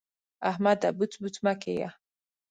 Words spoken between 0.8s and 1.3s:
بوڅ